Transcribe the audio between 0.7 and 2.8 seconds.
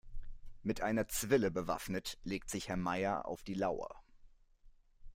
einer Zwille bewaffnet legt sich Herr